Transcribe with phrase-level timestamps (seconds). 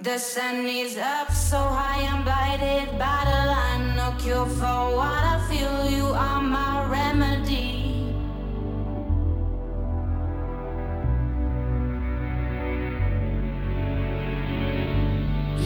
[0.00, 3.96] The sun is up so high, I'm blinded by the line.
[3.96, 8.14] No cure for what I feel, you are my remedy.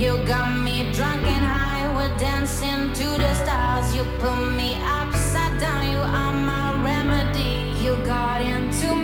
[0.02, 3.94] You got me drunk and high, we're dancing to the stars.
[3.94, 7.78] You put me upside down, you are my remedy.
[7.84, 9.01] You got into my